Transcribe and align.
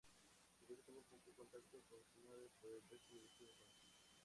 Felipe 0.57 0.81
tuvo 0.83 1.03
poco 1.11 1.31
contacto 1.35 1.79
con 1.87 2.03
su 2.07 2.21
madre 2.21 2.49
por 2.59 2.71
el 2.71 2.81
resto 2.89 3.15
de 3.19 3.27
su 3.27 3.43
infancia. 3.45 3.93